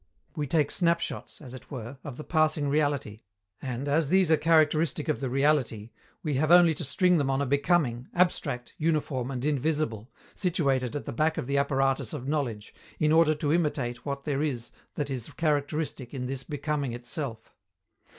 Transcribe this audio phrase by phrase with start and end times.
[0.35, 3.21] We take snapshots, as it were, of the passing reality,
[3.61, 5.91] and, as these are characteristic of the reality,
[6.23, 11.05] we have only to string them on a becoming, abstract, uniform and invisible, situated at
[11.05, 15.11] the back of the apparatus of knowledge, in order to imitate what there is that
[15.11, 17.53] is characteristic in this becoming itself.